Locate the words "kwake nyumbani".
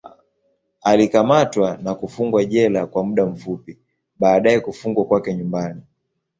5.05-5.81